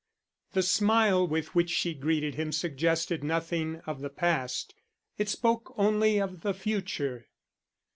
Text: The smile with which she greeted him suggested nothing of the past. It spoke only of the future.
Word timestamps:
The 0.53 0.63
smile 0.63 1.27
with 1.27 1.53
which 1.53 1.69
she 1.69 1.93
greeted 1.93 2.33
him 2.33 2.51
suggested 2.51 3.23
nothing 3.23 3.81
of 3.85 4.01
the 4.01 4.09
past. 4.09 4.73
It 5.19 5.29
spoke 5.29 5.75
only 5.77 6.19
of 6.19 6.41
the 6.41 6.55
future. 6.55 7.27